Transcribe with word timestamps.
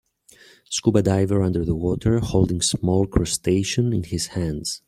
Scuba 0.67 1.03
diver 1.03 1.43
under 1.43 1.63
the 1.63 1.75
water 1.75 2.17
holding 2.17 2.59
small 2.59 3.05
crustacean 3.05 3.93
in 3.93 4.01
his 4.01 4.25
hands. 4.29 4.79